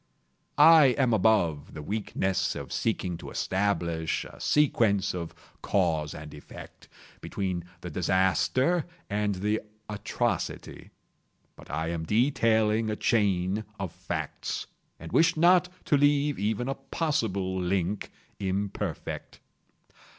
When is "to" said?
3.19-3.29, 15.85-15.97